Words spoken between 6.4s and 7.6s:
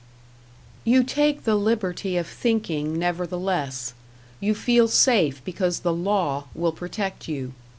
will protect you.